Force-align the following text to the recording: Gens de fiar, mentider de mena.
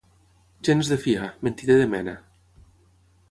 Gens 0.69 0.89
de 0.93 0.97
fiar, 1.03 1.27
mentider 1.49 1.77
de 1.81 1.85
mena. 1.93 2.17